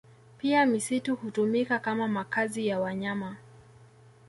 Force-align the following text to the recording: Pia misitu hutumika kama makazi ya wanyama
Pia 0.37 0.65
misitu 0.65 1.15
hutumika 1.15 1.79
kama 1.79 2.07
makazi 2.07 2.67
ya 2.67 2.79
wanyama 2.79 3.35